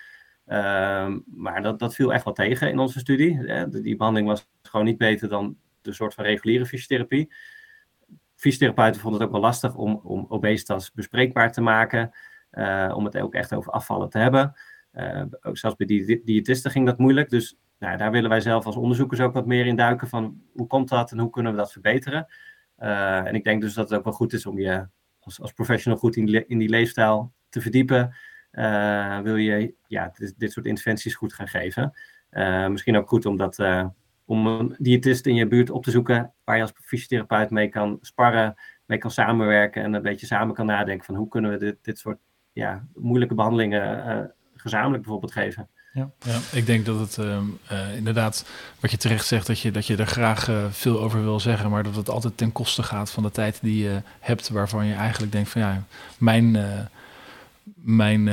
[0.46, 3.66] Um, maar dat, dat viel echt wel tegen in onze studie.
[3.68, 7.32] Die behandeling was gewoon niet beter dan de soort van reguliere fysiotherapie
[8.36, 12.10] fysiotherapeuten vonden het ook wel lastig om, om obesitas bespreekbaar te maken.
[12.52, 14.54] Uh, om het ook echt over afvallen te hebben.
[14.92, 17.30] Uh, ook zelfs bij die diëtisten ging dat moeilijk.
[17.30, 20.66] Dus nou, daar willen wij zelf als onderzoekers ook wat meer in duiken van hoe
[20.66, 22.26] komt dat en hoe kunnen we dat verbeteren.
[22.78, 24.86] Uh, en ik denk dus dat het ook wel goed is om je
[25.26, 28.14] als, als professional goed in, in die leefstijl te verdiepen.
[29.22, 31.92] wil je ja, dit, dit, soort interventies goed gaan geven.
[32.70, 33.58] misschien ook goed om dat
[34.24, 37.98] om een diëtist in je buurt op te zoeken waar je als fysiotherapeut mee kan
[38.00, 38.54] sparren,
[38.86, 41.98] mee kan samenwerken en een beetje samen kan nadenken van hoe kunnen we dit, dit
[41.98, 42.18] soort
[42.52, 45.68] ja, moeilijke behandelingen gezamenlijk bijvoorbeeld geven.
[45.96, 47.26] Ja, ja, ik denk dat het uh,
[47.72, 48.44] uh, inderdaad,
[48.80, 51.70] wat je terecht zegt, dat je, dat je er graag uh, veel over wil zeggen,
[51.70, 54.94] maar dat het altijd ten koste gaat van de tijd die je hebt, waarvan je
[54.94, 55.84] eigenlijk denkt van ja,
[56.18, 56.56] mijn,
[57.74, 58.28] mijn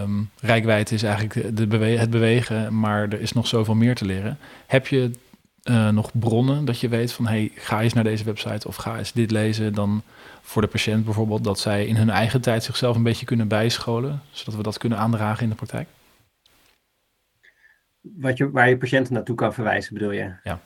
[0.00, 1.34] um, rijkwijde is eigenlijk
[1.98, 4.38] het bewegen, maar er is nog zoveel meer te leren.
[4.66, 5.10] Heb je
[5.64, 8.98] uh, nog bronnen dat je weet van hey, ga eens naar deze website of ga
[8.98, 9.74] eens dit lezen.
[9.74, 10.02] Dan
[10.42, 14.22] voor de patiënt bijvoorbeeld dat zij in hun eigen tijd zichzelf een beetje kunnen bijscholen,
[14.30, 15.88] zodat we dat kunnen aandragen in de praktijk.
[18.00, 20.32] Wat je, waar je patiënten naartoe kan verwijzen, bedoel je?
[20.42, 20.60] Ja.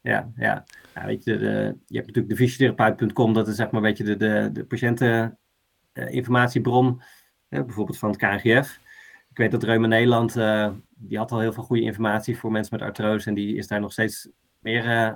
[0.00, 0.64] Ja, ja.
[0.94, 4.04] ja weet je, de, je hebt natuurlijk de fysiotherapeut.com, dat is zeg maar een beetje
[4.04, 7.02] de, de, de patiënteninformatiebron,
[7.48, 8.80] uh, bijvoorbeeld van het KNGF.
[9.30, 12.78] Ik weet dat Reuma Nederland, uh, die had al heel veel goede informatie voor mensen
[12.78, 15.12] met artrose en die is daar nog steeds meer uh,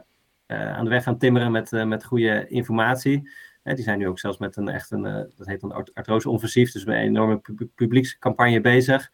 [0.46, 3.30] uh, aan de weg gaan timmeren met, met goede informatie.
[3.62, 5.02] die zijn nu ook zelfs met een echt een,
[5.36, 9.10] dat heet dan artrose offensief, dus met een enorme pu publiekscampagne bezig.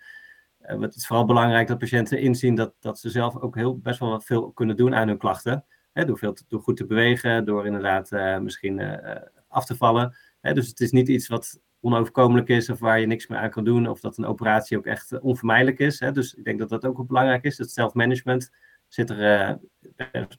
[0.81, 4.21] Het is vooral belangrijk dat patiënten inzien dat, dat ze zelf ook heel, best wel
[4.21, 5.65] veel kunnen doen aan hun klachten.
[5.93, 8.11] Door, veel te, door goed te bewegen, door inderdaad
[8.43, 9.01] misschien
[9.49, 10.17] af te vallen.
[10.41, 13.65] dus het is niet iets wat onoverkomelijk is of waar je niks meer aan kan
[13.65, 15.99] doen, of dat een operatie ook echt onvermijdelijk is.
[15.99, 17.59] Dus ik denk dat dat ook belangrijk is.
[17.59, 18.51] Het self-management
[18.89, 19.59] zit er,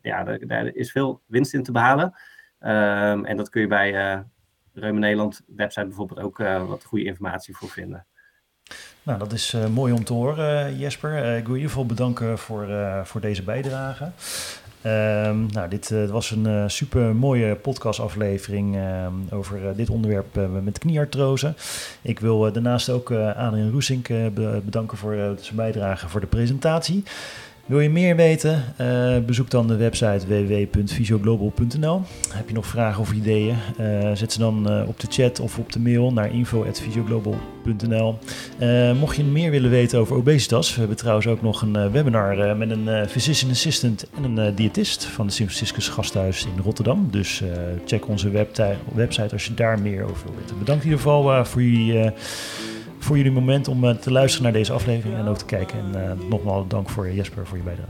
[0.02, 2.06] ja, daar, is veel winst in te behalen.
[2.60, 3.92] Um, en dat kun je bij
[4.74, 6.38] Reumen Nederland website bijvoorbeeld ook
[6.68, 8.08] wat goede informatie voor vinden.
[9.04, 11.26] Nou, dat is uh, mooi om te horen, Jesper.
[11.26, 12.68] Uh, ik wil je geval bedanken voor,
[13.04, 14.12] voor deze bijdrage.
[14.86, 21.54] Um, nou, dit was een super mooie podcastaflevering uh, over dit onderwerp met knieartrose.
[22.02, 24.08] Ik wil daarnaast ook Adrian Roesink
[24.66, 27.04] bedanken voor zijn bijdrage voor de presentatie.
[27.70, 28.64] Wil je meer weten?
[28.82, 32.02] Uh, bezoek dan de website www.visioglobal.nl.
[32.30, 33.56] Heb je nog vragen of ideeën?
[33.80, 38.18] Uh, zet ze dan uh, op de chat of op de mail naar info.visioglobal.nl.
[39.00, 42.70] mocht je meer willen weten over obesitas, we hebben trouwens ook nog een webinar met
[42.70, 47.08] een physician assistant en een diëtist van de Sint Franciscus Gasthuis in Rotterdam.
[47.12, 47.44] Dus
[47.86, 48.30] check onze
[48.94, 50.60] website als je daar meer over wil weten.
[50.60, 52.12] Bedankt in ieder geval voor jullie
[53.10, 55.80] voor jullie moment om uh, te luisteren naar deze aflevering en ook te kijken.
[55.80, 57.90] En uh, nogmaals dank voor Jesper voor je bijdrage.